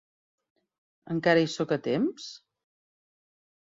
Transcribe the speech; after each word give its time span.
Encara 1.17 1.45
hi 1.45 1.53
soc 1.59 1.77
a 1.79 1.81
temps? 1.91 2.35